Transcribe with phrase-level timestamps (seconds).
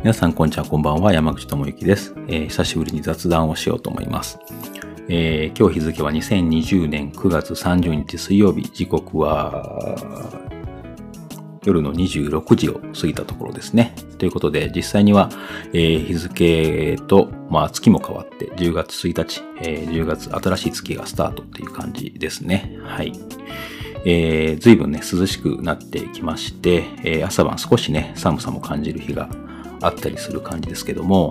[0.00, 1.12] 皆さん、こんにちは、こんばんは。
[1.12, 4.38] 山口智之です、えー久しぶりに雑談をしようと思います。
[5.08, 10.38] えー今日日付は2020年9月30日水曜日、時刻は
[11.64, 13.94] 夜の26時を過ぎたところですね。
[14.16, 15.28] ということで、実際には、
[15.74, 22.78] えー日付と、まあ、月も変わって、10月1日、えー10月新しい月がスタートっていう感じですね。
[22.82, 23.12] はい。
[24.04, 29.28] えー、随分ね、涼しくなってきまして、えー朝晩少しね、寒さも感じる日が
[29.80, 31.30] あったりする感じですけども、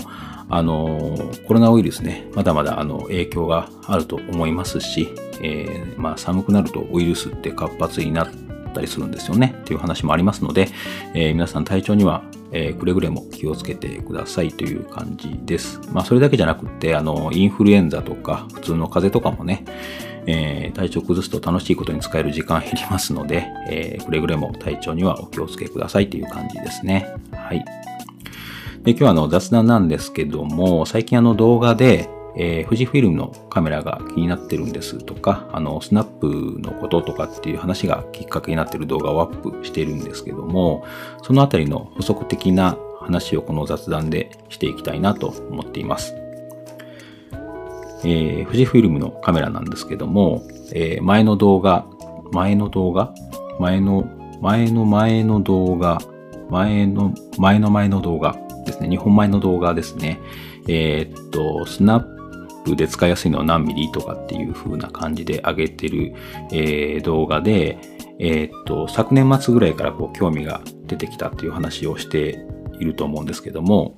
[0.50, 5.10] あのーコロナウイルスね、まだまだあの影響があると思いますし、
[5.42, 8.30] えーまあ寒くなるとウイルスって活発になっ
[8.74, 10.70] たりするんですよね、っていう話もありますので、
[11.14, 15.80] え皆さん体調には、えーくれぐれも気をつけてくださいという感じです。
[15.92, 19.66] まあそれだけじゃなくて、あの、インフルエンザとか、普通の風邪とかもね、
[20.26, 27.14] えー体調崩すと楽しいことに使える時間減りますので、えーくれぐれも体調にはお気をつけくださいという感じですね。
[27.34, 27.64] はい。
[28.84, 40.86] で今日はあの雑談なんですけども、最近あの動画で、えー富士フィルムのカメラが気になってるんですとか、あの、スナップのこととかっていう話がきっかけになってる動画をアップしているんですけども、
[41.24, 46.16] そのあたりの補足的な話をこの雑談でしていきたいなと思っています。
[48.04, 51.86] えー富士フィルムのカメラなんですけども、えー前の動画、
[52.32, 53.14] 前の動画
[53.62, 54.10] 前の、
[54.42, 56.00] 前の前の動画、
[56.50, 58.36] 前の、前の前の動画
[58.66, 58.90] ですね。
[58.90, 60.20] 2本前の動画ですね。
[60.68, 62.21] えーっと、スナップ
[62.66, 66.14] で使いやすいのは何ミリとかっていう風な感じで上げてる、
[66.52, 67.80] えー動画で、
[68.20, 72.46] えーっと、昨年末ぐらいからこう興味が出てきたっていう話をして
[72.80, 73.98] いると思うんですけども、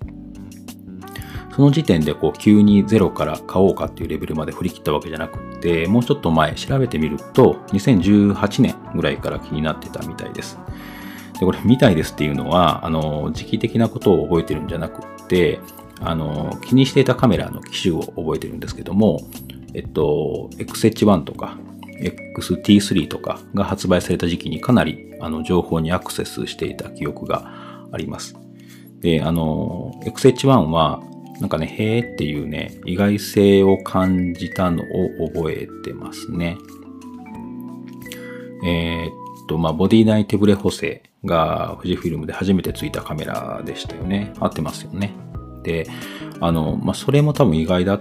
[1.56, 10.58] その時点でこう急にゼロから買おうかっていうレベルまで振り切ったわけじゃなくて、もうちょっと前調べてみると、2018年ぐらいから気になってたみたいです。
[11.39, 15.59] で、これ、みたいですっていうのは、あの、時期的なことを覚えてるんじゃなくて、
[15.99, 19.22] あの、気にしていたカメラの機種を覚えてるんですけども、
[19.73, 21.57] えっと、XH1 とか、
[22.38, 27.51] XT3 とかが発売された時期にかなり、あの、情報にアクセスしていた記憶が
[27.91, 28.35] あります。
[29.00, 31.01] で、あの、XH1 は、
[31.40, 36.57] なんかね、へーっていうね、意外性を感じたのを覚えてますね。
[38.66, 44.34] えーっと、まあ、ボディ内手ブレ補正が富士フィルムで初めてついたカメラでしたよね。
[44.39, 45.13] 合ってますよね。
[45.63, 45.88] で、
[46.40, 48.00] あの、まあ、それも多分意外だっ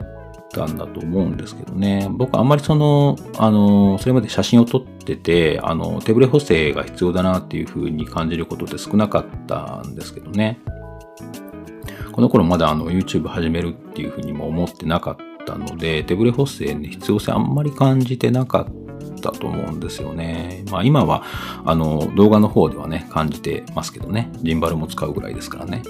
[0.52, 2.08] たんだと思うんですけどね。
[2.10, 10.60] 僕あんまりその、あの、それまで写真を撮ってて、あの、手ブレ補正が必要だなっていう風に感じることって少なかったんですけどね。
[12.12, 20.64] この頃まだあの YouTube 始めるっていうふうにも思ってなかったので、手ブレ補正に必要性あんまり感じてなかったと思うんですよね。
[20.70, 21.24] まあ今は
[21.64, 24.30] あの動画の方ではね、感じてますけどね。
[24.42, 25.82] ジンバルも使うぐらいですからね。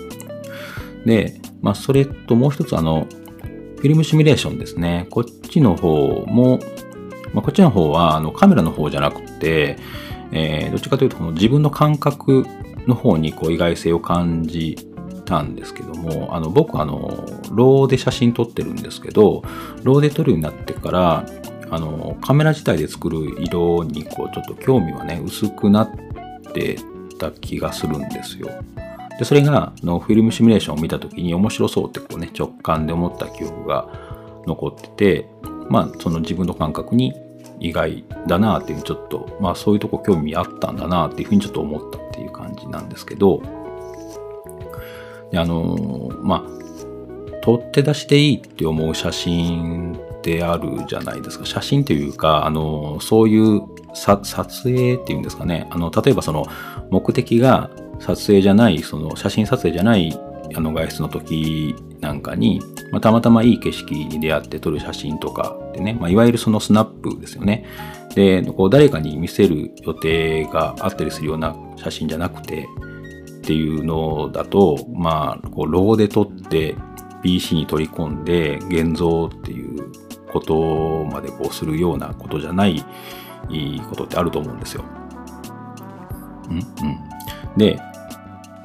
[1.05, 3.07] で、まあそれともう一つあの、
[3.79, 5.07] フィルムシミュレーションですね。
[5.11, 6.61] こっちの方も、
[7.33, 9.77] まあ、こっちの方はあのカメラの方じゃなくて、
[10.31, 12.47] えーどっちかというとこの自分の感覚
[12.87, 14.77] の方にこう意外性を感じ
[15.25, 19.43] たんですけども、あの僕あの、ローで写真撮ってるんですけど、
[19.83, 21.27] ローで撮るようになってから、
[21.71, 25.91] あの、カメラ自体で作る色にこうちょっと興味はね、薄くなっ
[26.53, 26.77] て
[27.19, 28.49] た気がするんですよ。
[29.19, 33.89] で、それが、のフィルムシミュレーションを見たときに面白そうってこうね、直感で思った記憶が
[34.47, 35.29] 残ってて、
[35.69, 37.15] まあ、その自分の感覚に
[37.61, 43.43] 意外だなっていう、ちょっと、まあそういうとこ興味あったんだなっていうふうにちょっと思ったっていう感じなんですけど、
[45.31, 51.47] であのまあ、取って出しでいいって思う写真ってあるじゃないですか。
[51.47, 53.63] 写真というか、あのそういう
[53.95, 55.69] さ撮影っていうんですかね。
[55.71, 56.47] あの、例えばその
[56.91, 57.71] 目的が
[58.03, 60.13] 撮影じゃない、その写真撮影じゃない
[60.55, 67.65] あの外出の時なんかに、まあ、たまたまいい景色に出会って撮る写真とかでね、まあ、いわゆるそのスナップですよね。
[68.15, 72.69] で、こう誰かに見せる予定があったりするような写真じゃなくて、
[73.39, 76.77] っていうのだと、まあ、こう、ローで撮って
[77.23, 79.91] PC に取り込んで現像っていう
[80.33, 82.85] ことまでこうするようなことじゃない
[83.51, 84.85] いいことってあると思うんですよ。
[86.49, 87.57] うんうん。
[87.57, 87.81] で、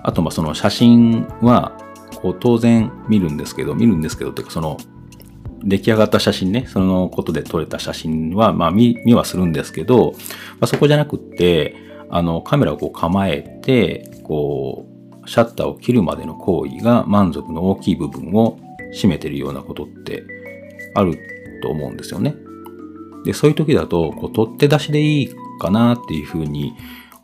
[0.07, 1.77] あとまあその写真は
[2.21, 4.77] こう当然見るんですけど、見るんですけどっていうかその
[5.63, 10.19] 出来上がった写真ね、そのことで撮れた写真はまあ見見はするんですけど、ま
[10.61, 11.75] あ、そこじゃなくって、
[12.09, 14.87] あのカメラをこう構えて、こ
[15.25, 18.57] うシャッターを切るまでの行為が満足の大きい部分を
[18.93, 20.23] 占めてるようなことって
[20.95, 21.19] ある
[21.61, 22.33] と思うんですよね。
[23.25, 26.75] で、そういう時だと、こう取って出しでいいかなっていうふうに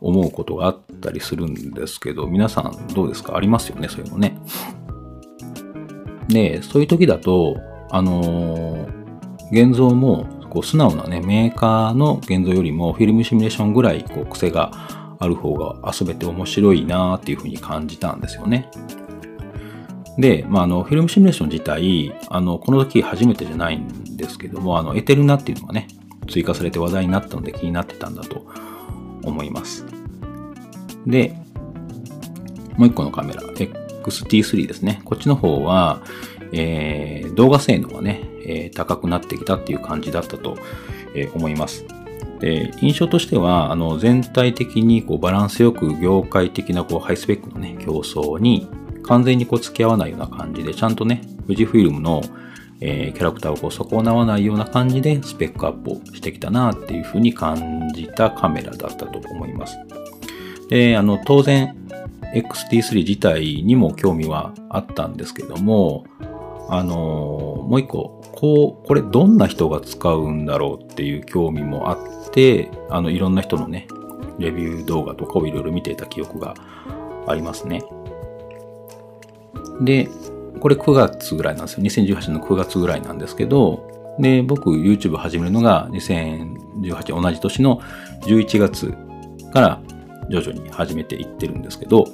[0.04, 3.36] 思うことがあったりするんですけど、皆さんどうですか？
[3.36, 4.38] ありますよね、そういうのね。
[6.28, 7.56] で、そういう時だと、
[7.90, 8.88] あのー、
[9.50, 18.70] 現像もこう素直なね、メーカーの現像よりもフィルムシミュレーションぐらいこう癖がある方が遊べて面白いなっていうふうに感じたんですよね。
[20.18, 25.88] で、まあ、あの、フィルムシミュレーション自体、あの、この時初めてじゃないんですけども、あの、エテルナっていうのがね、
[26.28, 28.46] 追加されて話題になったので気になってたんだと
[29.24, 29.86] 思います。
[31.06, 31.34] で、
[32.76, 35.00] もう一個のカメラ、XT3 ですね。
[35.04, 36.02] こっちの方は、
[36.52, 40.56] えー、動画性能がね、えー、高くなってきたっていう感じだったと、
[41.14, 41.84] えー、思います。
[42.40, 48.68] で、印象としては、あの、全体的にこうバランスよく業界的なこうハイスペックのね、競争に
[49.02, 52.22] 完全にこう付き合わないような感じで、ちゃんとね、富士フィルムの、
[52.86, 59.78] えー、キャラクターをこう損なわないような感じでスペックアップをしてきたなっていうふうに感じたカメラだったと思います。
[60.68, 61.74] で、あの、当然、
[62.34, 66.04] XT3 自体にも興味はあったんですけども、
[66.68, 73.88] あの、もう一個、こう、これどんな人が使うんだろうっていう興味もあって、あの、いろんな人のね、
[74.38, 76.54] レビュー動画とかをいろいろ見ていた記憶が
[77.26, 77.82] ありますね。
[79.80, 80.08] で、
[80.64, 81.84] これ9月ぐらいなんですよ。
[81.84, 83.86] 2018年の9月ぐらいなんですけど、
[84.18, 87.82] で、僕 YouTube 始めるのが2018同じ年の
[88.22, 88.94] 11月
[89.52, 89.82] から
[90.30, 92.06] 徐々に始めていってるんですけど、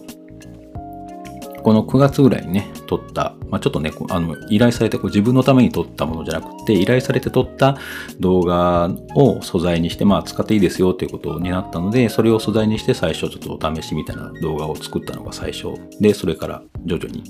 [1.62, 7.76] この9月ぐらいにね、撮った、まあ、ちょっとね、あの、依頼されてこう自分のために撮ったものじゃなくて、依頼されて撮った
[8.18, 15.74] 動画を素材にして、まあ、使っていいですよということになったので、それを素材にして最初ちょっとお試しみたいな動画を作ったのが最初。
[16.00, 17.24] で、それから徐々に、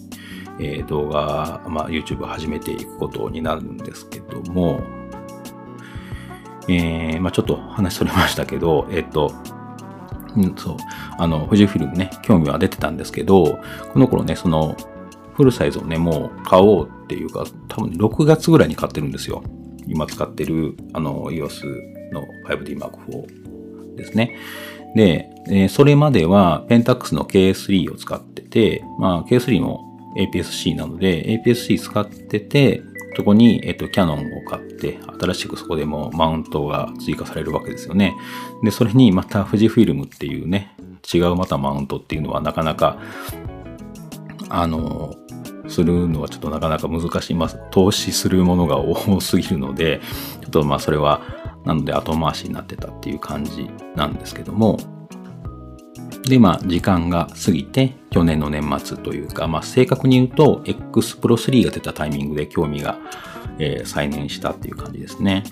[0.58, 4.80] え、動画、まあ、YouTube を始めていくことになるんですけども、
[6.68, 9.32] えー、まあ、ちょっと話それましたけど、えっ、と、
[10.36, 10.76] うん、そう。
[11.18, 13.58] あの、富士フィルムね、興味は出てたんですけど、
[13.92, 14.76] この頃ね、その、
[15.34, 19.42] フルサイズをね、もう買おうっていうか、多分6月ぐらいに買ってるんですよ。
[19.86, 21.64] 今使ってる、あの、EOS
[22.12, 24.36] の 5D Mark IV ですね。
[24.94, 32.82] で、えそれまではペンタックスの K3 を使ってて、まあ K3 も APS-C なので、APS-C 使ってて、
[33.16, 38.16] そこに、えっと、キャノンを買って、新しくそこでもマウントが追加されるわけですよね。
[38.62, 40.76] で、それにまた富士フィルムっていうね、
[41.12, 42.98] 違うまたマウントっていうのはなかなか、
[44.48, 45.14] あの、
[45.68, 47.34] するのはちょっとなかなか難しい。
[47.34, 50.00] まあ、投資するものが多すぎるので、
[50.42, 51.22] ちょっとまあそれは、
[51.64, 54.78] なので後回しになってたっていう感じなんですけども、
[56.24, 62.98] で、まあ、時間が過ぎて、去年の年末というか、まあ、正確に言うと、X Pro 3が出たタイミングで興味が、
[63.58, 65.44] えー、再燃したっていう感じですね。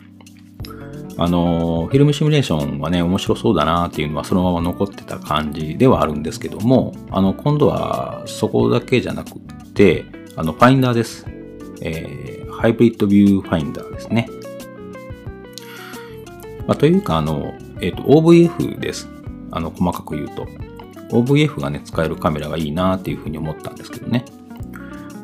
[1.17, 9.32] あの、フィルムシミュレーションはね、面白そうだなっていうのはそのまま残ってた感じではあるんですけども、あの、今度はそこだけじゃなく
[9.75, 10.05] て、
[10.37, 11.26] あの、ファインダーです。
[11.81, 14.29] えー、ハイブリッドビューファインダーですね。
[16.69, 19.09] まあ、というか、あの、えっ、ー、と、OVF です。
[19.50, 20.47] あの、細かく言うと。
[21.11, 24.25] OVF がね、使えるカメラがいいなっていうふうに思ったんですけどね。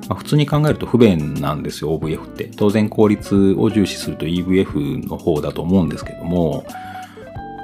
[0.09, 2.51] まあ、普通に考えると不便なんですよ、OVF って。
[2.57, 6.65] 当然効率を重視すると EVF の方だと思うんですけども、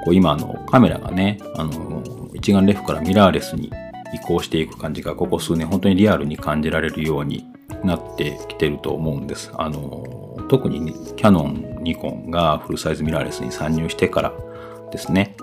[0.04, 2.02] こう今のカメラがね、あの、
[2.34, 3.70] 一眼レフからミラーレスに
[4.14, 7.46] 移行していく感じがここ数年本当にリアルに感じられるように
[7.84, 9.52] なってきてると思うんです。
[9.56, 10.04] あの、
[10.48, 14.32] 特にキャノン、ニコンがフルサイズミラーレスに参入してから
[14.90, 15.36] ですね。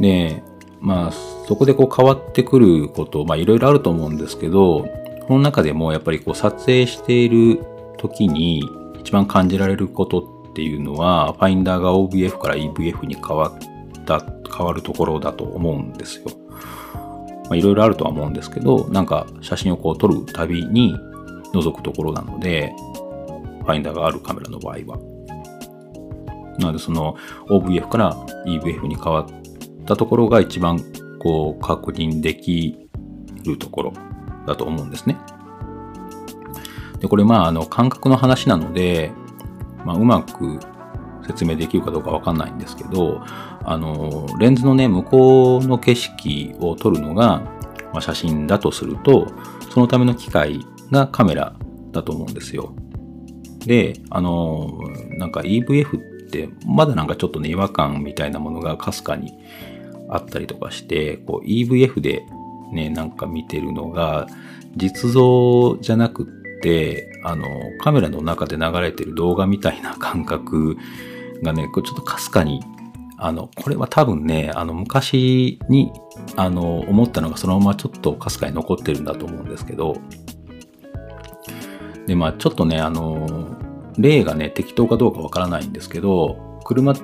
[0.00, 0.42] で、
[0.80, 1.12] まあ、
[1.46, 4.88] そこでこう変わってくること、まあいろいろあると思うんですけど、
[5.26, 7.64] この中でもやっぱりこう撮影している
[7.98, 8.62] 時に
[9.00, 14.24] 一番感じられることっていうのは、ファインダーが OVF から EVF に変わった、
[14.56, 16.24] 変わるところだと思うんですよ。
[17.44, 20.94] まあいろいろあるとは思うんですけど、なんか写真をこう撮るたびに
[21.52, 22.72] 覗くところなので、
[23.60, 24.98] ファインダーがあるカメラの場合は。
[26.58, 27.16] なのでその
[27.48, 28.14] OVF から
[28.46, 29.45] EVF に変わっ
[29.86, 30.80] ったところが一番
[31.20, 32.88] こう確認でき
[33.44, 33.92] るところ
[34.46, 35.16] だと思うんですね。
[36.98, 39.12] で、これまああの感覚の話なので、
[39.84, 40.58] まあ、うまく
[41.26, 43.22] 説明できるかどうかわかんないんですけど、
[43.64, 47.42] あの、レンズのね、向こうの景色を撮るのが、
[47.92, 49.28] ま、写真だとすると、
[49.70, 51.54] そのための機械がカメラ
[51.92, 52.74] だと思うんですよ。
[53.64, 54.80] で、あの、
[55.18, 59.32] なんか EVF ってまだなんかちょっとね、違和感みたいなものがかすかに
[60.08, 62.22] あったりとかして、こう EVF で
[62.72, 64.26] ね、なんか見てるのが、
[64.76, 67.46] 実像じゃなくって、あの、
[67.80, 70.76] カメラの中で流れてる動画みたいな感覚
[71.42, 72.60] がね、これちょっとかすかに
[73.18, 75.90] あの、これは多分ね、あの、昔に、
[76.36, 79.96] あの、思ったのがそのままちょっとかすかに残ってるんだと思うんですけど、
[82.06, 83.56] で、まあちょっとね、あの、
[83.98, 86.96] 例がね、適当かどうかわからないんですけど、車っ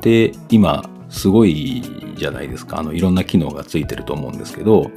[0.00, 1.82] て今、すごい
[2.16, 2.78] じゃないですか。
[2.78, 4.90] あの、いろんな機能がついてると思うんですけど、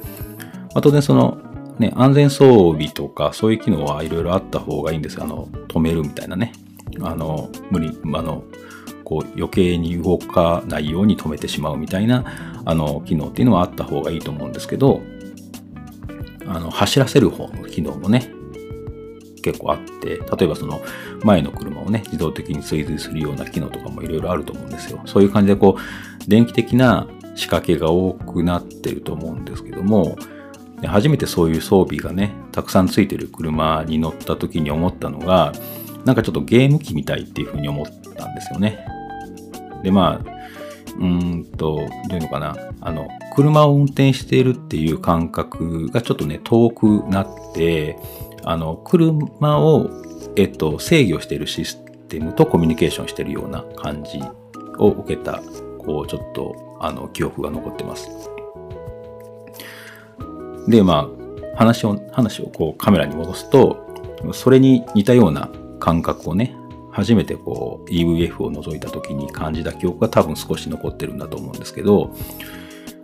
[0.74, 1.38] あとね、その、
[1.78, 5.22] ね、安全装備とか、そういう機能はいろいろあった方がいいんです。
[5.22, 6.52] あの、止めるみたいなね。
[7.00, 8.44] あの、無理、あの、
[9.04, 12.24] こう余計に動かないように止めてしまうみたいな
[12.64, 15.02] あの機能っていうのはあった方がいいと思うんですけど、
[16.46, 18.30] あの走らせる方の機能もね、
[19.42, 20.80] 結構あって、例えばその
[21.22, 25.00] 前の車をね、自動的に追随するような機能とかもいろいろあると思うんですよ。
[25.04, 30.16] そういう感じでこう、電気的な仕掛けが多くなってると思うんですけども、
[30.86, 35.52] 初めてそういう装備がね、たくさんついてる車に乗った時に思ったのが、
[36.04, 38.84] なんかちょっとゲーム機みたいっていうふうに思ったんですよね。
[39.82, 40.32] で、まあ、
[40.98, 42.56] うんと、どういうのかな。
[42.80, 47.96] あの、車を運転しているっていう感覚がちょっとね、遠くなって、
[48.44, 49.90] あの、車を、
[50.36, 54.20] えっと、制御しているシステムとコミュニケーションしているような感じ
[54.78, 55.42] を受けた、
[55.78, 58.08] こう、ちょっと、あの、記憶が残ってます。
[60.68, 61.08] で、ま
[61.54, 63.86] あ、話を、話をこうカメラに戻すと、
[64.32, 66.54] それに似たような感覚をね、
[66.92, 72.14] 初めてこう EVF を覗いた時に感じた記憶が多分少し残ってるんだと思うんですけど、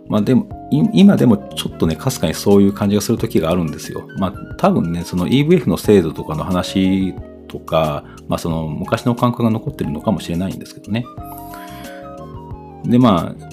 [0.09, 4.07] まあでも、今でもちょっとね、かすかにそういう感じがする時があるんですよ。
[4.17, 7.13] まあ多分ね、その EVF の精度とかの話
[7.47, 11.05] とか、まあその昔の感覚が残ってるのかもしれないんですけどね。
[12.85, 13.49] で、まあ、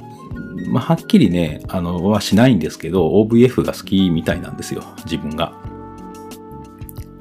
[0.68, 5.52] まあ、はっきりね、あの、はしないんですけど、OVF が好きみたいなんですよ、自分が。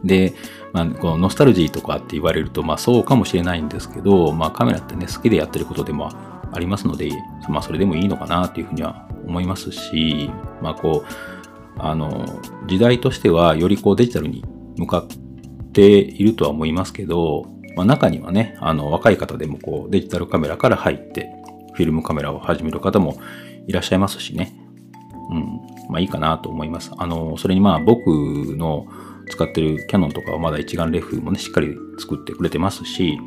[0.05, 0.33] で、
[0.71, 6.09] まあ、このノスタルジーとかって言われると、まあそうかもしれないんですけど、まあカメラってね、好きでやってることでも
[6.53, 7.11] ありますので、
[7.49, 10.29] まあそれでもいいのかなっていうふうには思いますし、
[10.61, 11.07] まあこう、
[11.77, 14.43] あの、時代としてはよりこうデジタルに
[14.77, 21.29] 向かっているとは思いますけど、まあ中にはね、あの若い方でもこうデジタルカメラから入って、
[21.73, 23.17] フィルムカメラを始める方も
[23.67, 24.55] いらっしゃいますしね。
[25.29, 25.41] うん。
[25.89, 26.91] まあいいかなと思います。
[26.97, 28.87] あの、それにまあ僕の
[29.29, 33.19] 使ってるキャノンとかはまだ一眼レフもね、しっかり作ってくれてますし、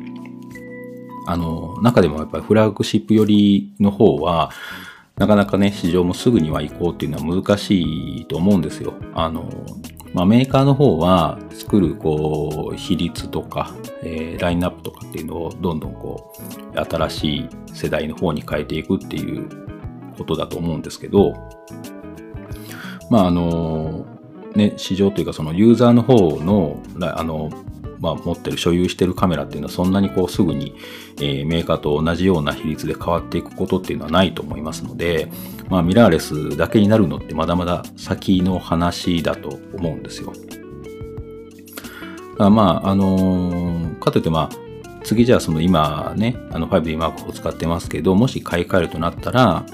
[1.27, 4.49] あの、中でもやっぱりフラッグシップ寄りの方は、
[5.19, 8.93] なかなかね、市場もすぐには行こうっていうのは難しいと思うんですよ。
[9.13, 9.49] あの、
[10.13, 16.33] まあ、メーカーの方は作るこう比率とか、えー、ラインナップとかっていうのをどんどんこ
[16.73, 19.49] う新しい世代の方に変えていくっていう
[20.17, 21.33] ことだと思うんですけど、
[23.09, 24.05] まああの、
[24.55, 27.49] ね、市場というかそのユーザーの方の、あの、
[27.99, 30.75] まあ、持ってる、所有してるカメラっていうのはそんなにこうすぐに、
[31.17, 35.31] えー、メーカーと同じような比率で変わっていくことっていうのはないと思いますので、
[35.69, 40.33] まあ、ミラーレスだけになるのってまだまだ先の話だと思うんですよ。
[42.37, 44.69] あまあ、あのー、かといってまあ、
[45.03, 49.65] 次じゃあその今ね、あの 5D Mark を使ってますけど、もし買い替えるとなったら、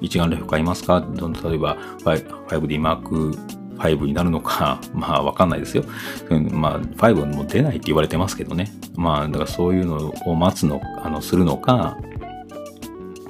[0.00, 1.00] 一眼レフ買いますか？
[1.00, 5.84] 例えば 5D Mark 5になるのか、 まあわかんないですよ。
[6.52, 8.72] まあ5も出ないって言われてますけどね。
[8.96, 11.96] まあだからそういうのを待つの、あの、するのか、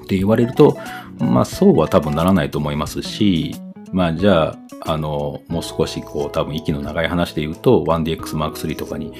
[0.03, 0.77] って言われると、
[1.19, 3.55] まあそうは多分ならないと思いますし、
[3.93, 9.15] まあじゃあ、あの、もう少しこう多分息の長い話で言うと 1DX Mark III とかに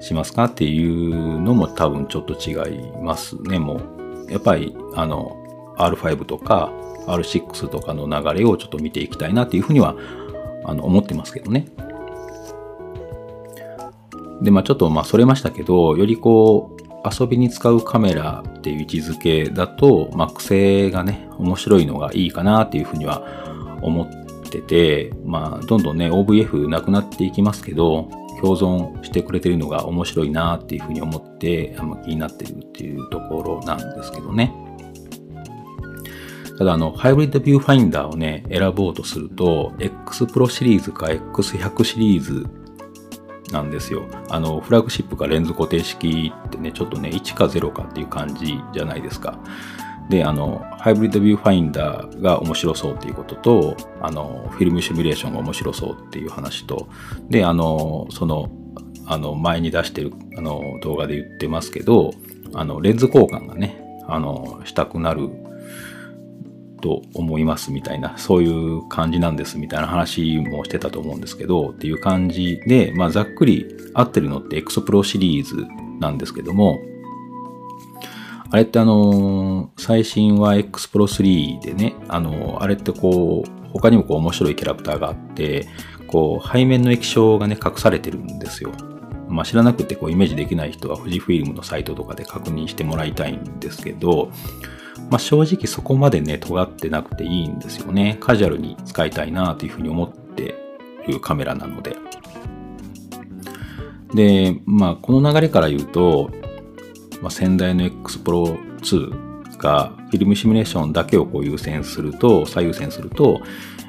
[0.00, 0.44] しますか？
[0.44, 3.58] っていうのも多分ちょっと違いますね。
[3.58, 3.80] も
[4.28, 5.36] う、やっぱりあの
[5.76, 6.70] R5 とか
[7.06, 9.96] R6 とかの流れをちょっと見ていきたいなっていうふうには
[10.64, 11.66] あの思ってますけどね。
[14.42, 23.22] で、まあちょっとまあそれましたけど、よりこう遊びに使うカメラっていう位置づけだと、まあ癖がね、面白いのがいいかなっていうふうには
[23.82, 28.08] 思ってて、まあどんどんね、OVF なくなっていきますけど、
[28.40, 34.54] 共存してくれてるのが面白いなっていうふうに思って、あ気になってるっていうところなんですけどね。
[36.60, 42.46] ただあの、ハイブリッドビューファインダーをね、選ぼうとすると、X Pro シリーズか X100 シリーズ
[43.50, 44.06] なんですよ。
[44.28, 49.38] あの、フラッグシップかレンズ固定式ってね、ちょっとね、1か0かっていう感じじゃないですか。
[50.10, 56.90] で、あの、ハイブリッドビューファインダーが面白そうっていうことと、あの、フィルムシミュレーションが面白そうっていう話と、
[57.30, 58.50] で、あの、その、
[59.06, 62.10] あの、前に出してる、あの、動画で言ってますけど、
[62.52, 65.30] あの、レンズ交換がね、あの、したくなる
[66.80, 75.66] と思いますみたいな、そういう感じなんですみたいな話もしてたと思うんですけど、っていう感じで、まあざっくり合ってるのって X Pro シリーズ
[76.00, 76.80] なんですけども、
[78.50, 85.68] あれってあの、最新は X Pro 3でね、あの、あれってこう、他にもこう面白いキャラクターがあって、
[86.08, 88.72] こう、背面の液晶がね、隠されてるんですよ。
[89.30, 94.30] まあ、知らなくてこうイメージできない人は富士フィルムのサイトとかで確認してもらいたいんですけど、
[95.10, 98.16] まあ、正直そこまでね、尖ってなくていいんですよね。
[98.20, 100.54] カジュアルに使いたいなというふうに思って
[101.06, 101.96] いるカメラなので。
[104.14, 106.30] で、まあ、この流れから言うと、
[107.20, 113.40] まあ、先代の X Pro 2がフィルムシミュレーションだけをこう優先すると、最優先すると、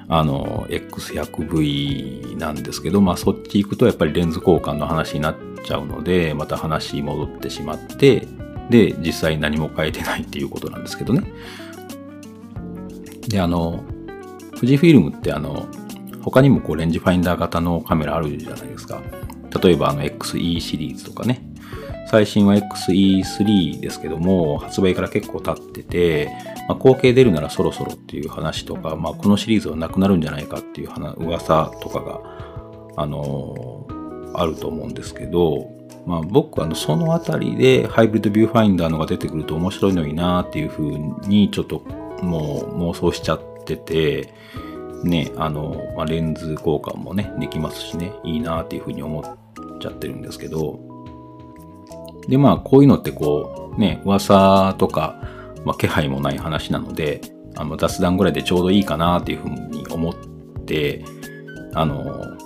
[0.07, 8.27] あの、X100V なんですけど、まあそっち行くとやっぱりレンズ交換の話になっちゃうので、また話戻ってしまって、
[8.71, 11.21] で、実際何も変えてないっていうことなんですけどね。
[13.27, 13.83] で、あの、
[14.55, 15.67] 富士フィルムってあの、
[16.21, 19.01] 他にもこうレンジファインダー型のカメラあるじゃないですか。
[19.61, 21.43] 例えばあの XE シリーズとかね。
[22.11, 26.29] 最新は XE3 ですけども、発売から結構経ってて、
[26.67, 32.19] まあ、後継出るならそろそろっていう話とか、まあ、このシリーズはなくなるんじゃないかっていう噂とかが、
[32.97, 35.70] あのー、あると思うんですけど、
[36.05, 40.91] まあ、僕はあのそのあたりでハイブリッドビューファインダーのが出てくると面白いのになっていうふう
[41.27, 41.79] にちょっと
[42.21, 44.33] もう妄想しちゃってて、
[45.03, 50.79] ね、あの、まあ、レンズ交換もね、できますしね、いいなっていうふうに思っちゃってるんですけど、
[52.27, 55.21] で、まあ、こういうのってこう、ね、噂とか、
[55.65, 57.21] まあ、気配もない話なので、
[57.55, 60.15] あの、雑談ぐらいでちょうどいいかなっていうふうに思っ
[60.65, 61.03] て、
[61.73, 62.37] あの、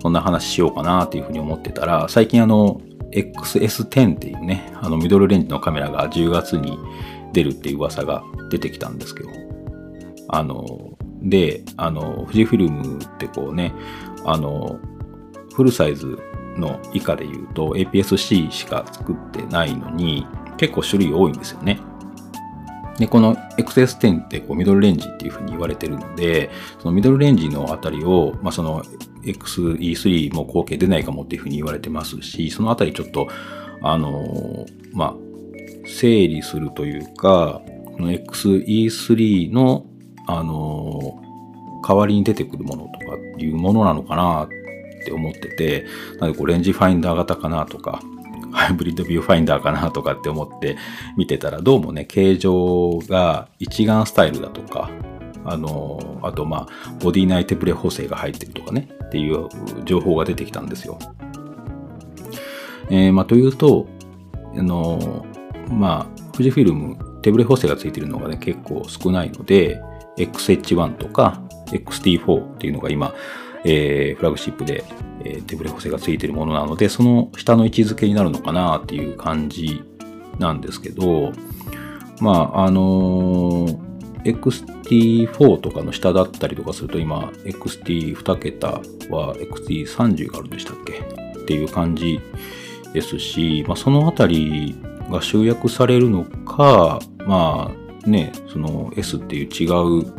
[0.00, 2.80] そんな話しようかなっていうふうに思ってたら、最近あの、
[3.12, 6.78] XS10 っていうね、あの、ミドルレンジのカメラが10月に
[7.32, 9.30] 出るっていう噂が出てきたんですけど、
[10.28, 13.72] あの、で、あの、富士フィルムってこうね、
[14.24, 14.78] あの、
[15.54, 16.18] フルサイズ
[16.56, 20.26] の以下で言うと APS-C しか作ってないのに
[20.56, 21.78] 結構種類多いんですよね。
[22.98, 28.82] で、この XS10 ってこうミドルレンジっていうふうに言われてるので、そのミドルレンジのあたりを、まあ、その
[29.24, 33.28] XE3 も後継出ないかもっていうふうに言われてますし、そのあたりちょっと、
[33.82, 35.14] あの、まあ、
[35.86, 39.86] 整理するというか、この XE3 の、
[40.26, 41.20] あの、
[41.86, 44.48] 代わりに出てくるものとかっていうものなのかなっ
[45.04, 45.86] て思ってて、
[46.20, 48.00] なのでこうレンジファインダー型かなとか、
[48.52, 50.76] ハイブリッドビューファインダーかなとかって思って
[51.16, 54.90] 見てたら、どうもね、形状が一眼スタイルだとか、
[55.44, 59.48] あの、あとまあ、ボディ内手ブレ補正が入ってるとかね、っていう
[59.84, 60.98] 情報が出てきたんですよ。
[62.90, 63.88] えー、まあ、というと、
[64.56, 65.24] あの、
[65.70, 69.80] まあ、富士フィルム、手ブレ補正がついてるのがね、結構少ないので、
[70.18, 73.14] XH1 とか XT4 っていうのが今、
[73.64, 74.84] えー、フラグシップで、
[75.24, 79.82] えー、手ブレ補正がついてるものなので、その下の位置づけになるのかなっていう感じ
[80.38, 81.32] なんですけど、
[82.20, 83.92] まあ、あのー、
[84.24, 88.68] XT4 とかの下だったりとかすると今、XT2 桁
[89.10, 90.92] は XT30 があるんでしたっけ？
[91.40, 92.20] っていう感じ
[92.92, 94.76] ですし、まあ、そのあたり
[95.10, 97.72] が集約されるのか、ま
[98.04, 99.66] あね、その S っていう違
[100.00, 100.12] う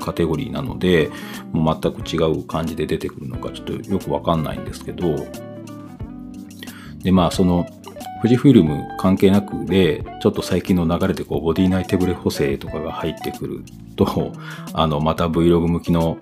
[0.00, 1.10] カテゴリーなので、
[1.52, 5.16] もう全く違う感じで出てくるのかちょっとよくわかんないんですけど、
[7.02, 7.66] で、まあその、
[8.22, 13.64] 富士フィルム関係なくで、ちょっと最近の流れでこう、ボディ内手ブレ補正とかが入ってくる
[13.96, 14.32] と、
[14.72, 16.18] あの、また Vlog 向きの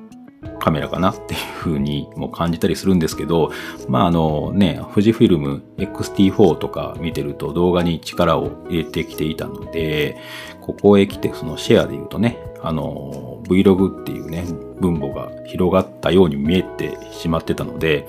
[0.61, 3.51] カメラかなっていう風にも感じたりするんですけど、
[3.89, 10.19] まああのね、富士フィルム XT4 とか見てると動画に力を入れてきていたので、
[10.61, 14.45] ここへ来てそのシェアで言うとね、あの、Vlog っていうね、
[14.81, 18.07] 分母が広がったように見えてしまってたので、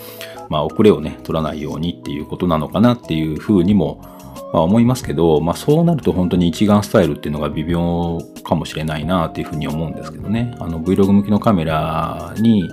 [0.50, 4.02] まあ、遅れをね、取らないようにっていうことなのかなっていうふうにも、
[4.54, 10.56] まあ、思いますけど、まあ、そうなると本当に一眼スタイルっていうのが微妙かもしれないなっていうふうに思うんですけどね。
[10.60, 12.70] あの Vlog 向きのカメラに、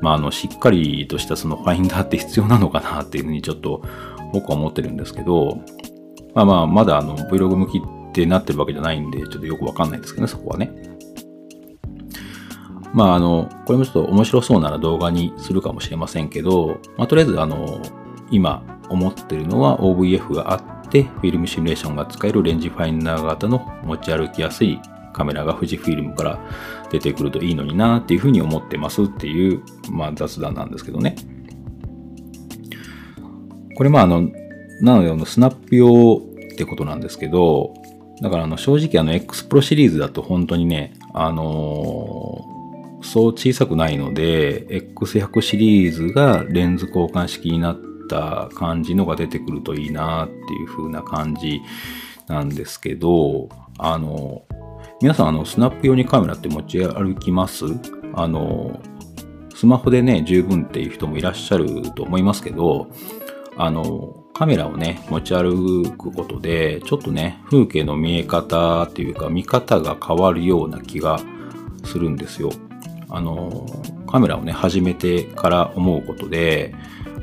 [0.00, 3.82] まあ、あの、しっかりとしたそのファインダーって必要なのかなっていうふうにちょっと
[4.32, 5.58] 僕は思ってるんですけど、
[6.34, 10.70] まあまあ、まだあの Vlog 向きってなってるわけじゃないんで、ちょっとよくわかんないですけどね、そこはね。
[12.92, 17.80] まあ、あの、これもちょっと面白そうなら動画にするかもしれませんけど、まあ、とりあえず、あの、
[18.30, 24.78] 今思ってるのは OVF があって、フィルムシミュレーションが使えるレンジファインダー型の持ち歩きやすい
[25.14, 26.38] カメラが富士フィルムから
[26.90, 31.16] 出てくるといいのになっていうふうに思ってますっていう、まあ、雑談なんですけどね。
[33.76, 34.28] これまああの、
[34.82, 37.72] なのであのスナップ用ってことなんですけど、
[38.20, 42.44] だからあの正直あの X Pro シリーズだと本当にね、あの
[43.02, 51.62] そう小さくないので、X100 シリーズがレンズ交換式になってた感じのが出てくるといいなっていう風な感じ
[52.28, 53.48] なんですけど、
[53.78, 54.42] あの、
[55.00, 57.64] 皆さん、あの、スナップ用にカメラって持ち歩きます？
[58.14, 58.80] あの、
[59.54, 62.90] スマホでね、十分っていう人もいらっしゃると思いますけど、
[63.56, 71.20] あの、カメラをね、持ち歩くことで、ちょっとね、風景の見え方っていうか、見方が変わるような気が
[71.84, 72.50] するんですよ。
[73.08, 73.66] あの、
[74.06, 76.74] カメラをね、始めてから思うことで、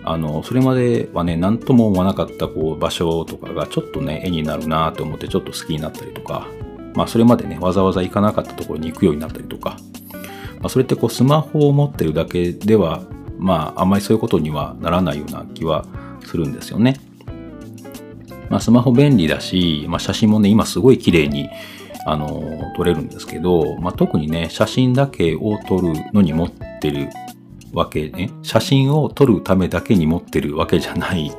[0.10, 6.48] あの、それまではね、何とも思わなかったこう場所とかがちょっとね、絵になるなと思ってちょっと好きになったりとか、
[6.95, 9.78] まあそれまでね、わざわざ行かなかったところに行くようになったりとか、
[10.62, 13.04] まあ、それってこうスマホを持ってるだけでは、
[13.38, 15.86] まああんまりそういうことにはならないような気は
[16.26, 16.95] するんですよね。
[18.50, 21.50] まあスマホ便利だし、まあ写真もね、今すごい綺麗に
[22.08, 22.41] あの、
[22.76, 27.10] 撮れるんですけど、まあ、特にね、写真だけを撮るのに持ってる
[27.73, 31.32] わけね、写真を撮るためだけに持ってるわけじゃない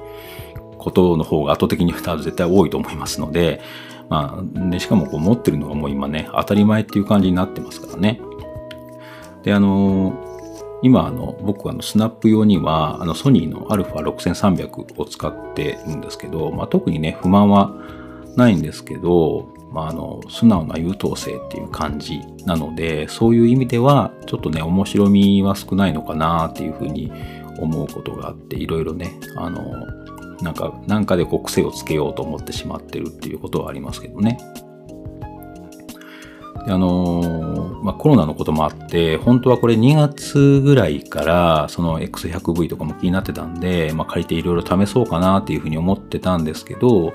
[0.78, 3.60] ことの方が圧倒的に絶対多いと思いますので、
[4.08, 8.20] まあ、でしかもこう持ってるのがもう今ね、当たり前っていう感じになってますからね。
[9.42, 10.26] で、あの、
[10.82, 17.74] 今、あの、僕はあの、スナップ用には、あの、ソニーの α6300 を使ってるんですけど、まあ、特にね、不満は
[18.36, 27.12] ないんですけど、まあ、あの、素直な優等生っていう感じなので、そういう意味では、ちょっとね、面白みは少ないのかなっていうふうに
[27.59, 29.87] 思うことがあって、いろいろね、あの、
[30.42, 34.38] なんか、なんかでこう癖をつけようと思ってしまってるっていうことはありますけどね。
[36.66, 47.14] あのまあ、コロナのこともあって、本当はこれ2月ぐらいからその X100V とかも気になってたんで、まあ、借りていろいろ試そうかなっていうふうに思ってたんですけど、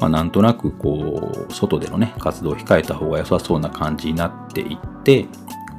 [0.00, 5.26] まあ、なんとなくこう、外でのね、活動を控えた方が良さそうな感じになっていって、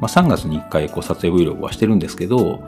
[0.02, 2.62] まあ、3月に1回こう撮影 Vlog はしてるんですけど、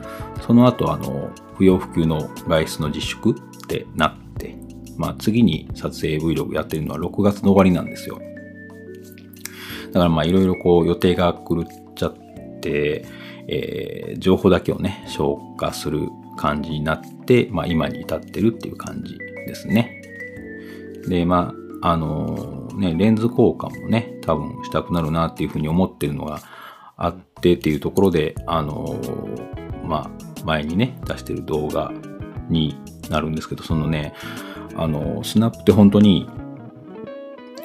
[0.45, 4.55] その後あの、不要不急の外出の自粛ってなって、
[4.97, 8.19] まあ、次に撮影 Vlog やってるのは6月の終わりなんですよ。
[9.91, 12.15] だからまあいろいろこう予定が狂っちゃっ
[12.61, 13.05] て、
[13.47, 20.00] えー、情報だけをね、消化する感じになって、まあ今に至ってるっていう感じですね。
[21.07, 26.41] で、まあ、あのね、レンズ交換もね、多分したくなるなっていうふうに思ってるのが
[26.95, 28.99] あってっていうところで、あの
[29.83, 31.91] まあ、前にね、出してる動画
[32.49, 32.77] に
[33.09, 34.13] なるんですけど、そのね、
[34.75, 36.29] あの、スナップって本当に、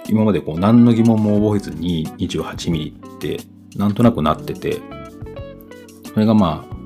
[0.09, 3.41] 今までこう何の疑問も覚えずに 28mm って
[3.77, 4.81] なんとなくなってて、
[6.13, 6.77] それがまあ、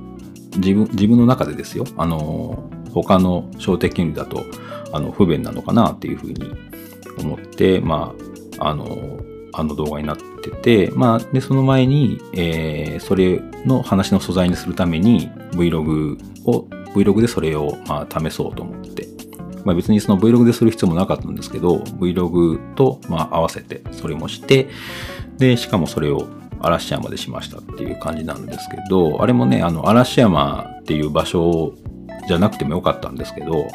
[0.57, 1.85] 自分、自分の中でですよ。
[1.97, 4.45] あの、他の小的原理だと、
[4.93, 6.51] あの不便なのかなっていうふうに
[7.19, 8.15] 思って、ま
[8.59, 9.21] あ、あの、
[9.53, 19.07] あの動画になってて、まあ、で、その前に、えー、それの話の素材にするために Vlog を、Vlog でそれを、まあ、試そうと思って、
[19.65, 24.69] まあ、別にその Vlog でする必要もなかったんですけど、Vlog と、まあ、合わせてそれもして、
[25.39, 26.29] で、しかもそれを
[26.61, 31.75] 嵐山でしましたっていう感じなんですけど、あれもね、あの、嵐山っていう場所
[32.29, 33.67] じゃなくてもよかったんですけど、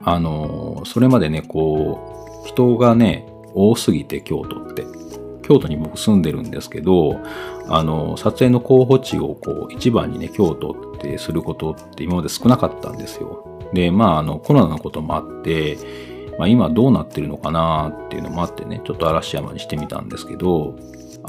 [0.00, 4.86] あの、それまでね、こう、人がね、多すぎて京都って。
[5.42, 7.20] 京都に僕住んでるんですけど、
[7.68, 13.68] あの、撮影の候補地をこう、一番にね、京都ってすることって今まで少なかったんですよ。
[13.72, 15.78] で、まあ、あの、コロナのこともあって、
[16.38, 20.74] まあ、今どうなってるのかなっていうのもあってね、ちょっと嵐山にしてみたんですけど、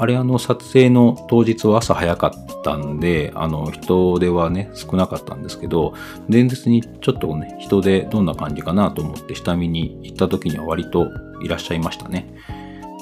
[0.00, 5.92] あれあの撮影の当日は朝早かったんで、あの人手はね、少なかったんですけど、
[6.26, 11.08] 前日にちょっとね、人手どんな感じかなと思って下見に行った時には割と
[11.42, 12.34] いらっしゃいましたね。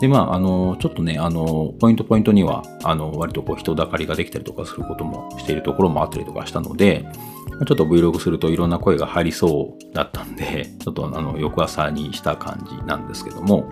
[0.00, 7.04] で、まあ、あの、ちょっとね、あの、ポイントポイントには、あの、割とこう人だかりができたりとかすることもしているところもあったりとかしたので、
[7.66, 13.68] ちょっと Vlog するといろんな声が入りそうだったんで、ちょっとあの、翌朝にした感じなんですけども、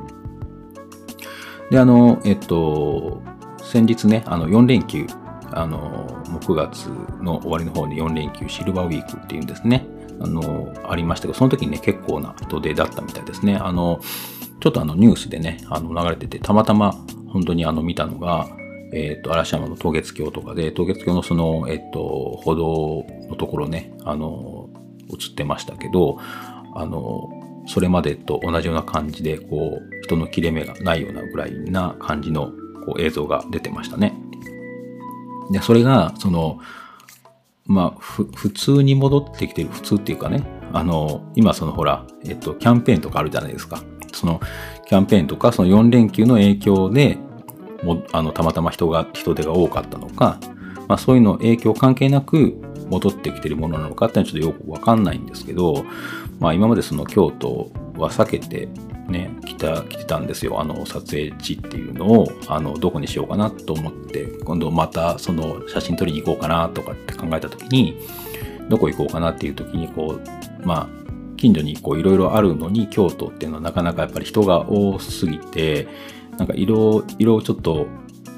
[1.70, 3.22] で、あの、えっと、
[3.62, 5.06] 先日ね、あの、4連休、
[5.52, 6.86] あの、9月
[7.22, 9.86] の終わりの方に4連休、シルバーウィークっていうんですね、
[10.20, 13.56] あの、ありましたけど、その時にね、結構な人出だったみたいですね。
[13.56, 14.00] あの、
[14.60, 16.92] ちょっとあの、ニュースでね、あの、流れてて、たまたま
[17.28, 18.48] 本当にあの、見たのが、
[18.92, 24.70] えっ、と、嵐山の渡月橋とかで、渡月橋のその、えっ、と、歩道のところね、あの、
[25.10, 26.18] 映ってましたけど、
[26.74, 27.30] あの、
[27.66, 32.52] それまでと同じような感じで、こう、人の切れ目がないようなぐらいな感じの
[32.84, 34.14] こう映像が出てましたね。
[35.50, 36.58] で、それが、その、
[37.66, 43.82] まあ、普通に戻ってきてる、普通っていうかね、あの、今そのほら、えっと、キャンペーンとかあるじゃないですか。
[44.12, 44.40] その、
[44.86, 47.18] キャンペーンとか、その4連休の影響で、
[47.82, 50.38] もあの、たまたま人が、人手が多かったのか、
[50.88, 52.54] まあ、そういうの影響関係なく
[52.88, 55.84] 戻ってきてるものなのかっていうのはちょっとよくわかんないんですけど、
[56.38, 58.68] まあ今までその京都は避けて
[59.08, 60.60] ね、来た、来てたんですよ。
[60.60, 67.96] あの、撮影地っていうのを、あの、どこにしようかなと思って、今度またその写真撮りに行こうかなとかって考えた時に、
[68.68, 75.86] どこ行こうかなっていう時に、こう、まあ、近所にこういろいろあるのに京都っていうのはなかなかやっぱり人が多すぎて、
[76.38, 77.86] なんか色、色ちょっと、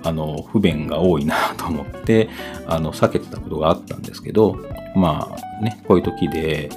[0.04, 2.28] あの、不便が多いなと思って、
[2.66, 4.58] あの、避けてたことがあったんですけど、
[4.94, 5.28] ま
[5.60, 6.68] あね、こういう時で、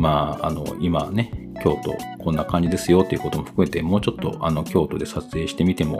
[0.00, 1.30] まあ、あの、今ね、
[1.62, 5.98] 京都こんな感じですよっていうことも含めて、もうちょっとあの京都で撮影してみても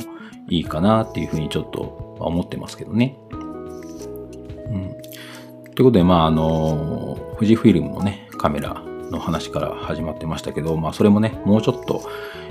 [0.48, 3.16] いいかなっていうふうにちょっと思ってますけどね。
[3.30, 4.94] うん。
[5.74, 12.02] ということで、まあ、あの、富士フィルムのね、カメラの話から始まってましたけど、まあ、それもね、もうちょっと、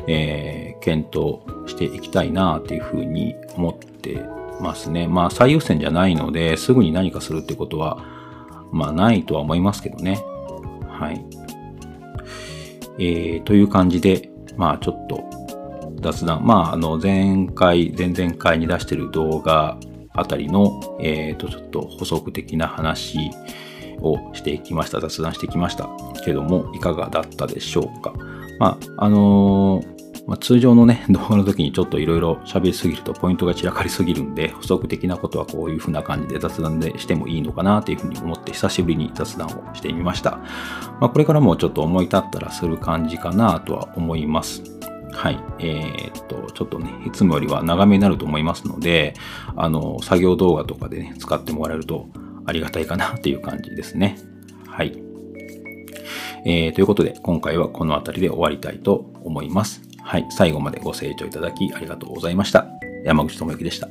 [0.08, 4.24] えー、検討していきたいなっていうふうに思って
[4.62, 5.08] ますね。
[5.08, 8.04] まあ、最優先じゃないので、すぐに何かするってことは、
[8.72, 10.24] まあ、ないとは思いますけどね。
[10.88, 11.39] はい。
[13.00, 15.24] えー、という感じで、まあちょっと
[16.02, 19.78] 雑談、まああの前回、前々回に出してる動画
[20.14, 23.32] あたりの、えっ、ー、とちょっと補足的な話
[24.02, 25.90] をしてきました、雑談してきました。
[26.26, 28.14] けども、いかがだったでしょうか。
[28.60, 29.99] まあ、あのー
[30.30, 40.40] まあ、通常のね、 動画の時にちょっといろいろ喋りすぎるとポイントが散らかりすぎるんで、補足的なことはこういう風な感じで雑談でしてもいいのかなというふうに思って久しぶりに雑談をしてみました。
[41.02, 44.62] まあ、これからもちょっと思い立ったらする感じかなとは思います。
[45.12, 45.40] はい。
[45.58, 49.16] えー、っと、ちょっとね、いつもよりは長めになると思いますので、
[49.56, 52.08] あの、作業動画とかでね、使ってもらえると
[52.46, 54.20] ありがたいかなっていう感じですね。
[54.68, 55.02] はい。
[56.46, 59.89] えー、ということで、今回はこの辺りで終わりたいと思います。
[60.10, 62.66] はい、最後までご清聴いただきありがとうございました。
[63.06, 63.88] 山口智之でした。